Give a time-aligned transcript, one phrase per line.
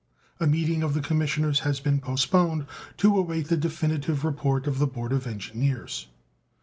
[0.39, 2.65] A meeting of the commissioners has been postponed,
[2.97, 6.07] to await the definitive report of the board of engineers.